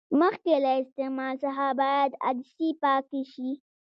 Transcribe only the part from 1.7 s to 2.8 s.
باید عدسې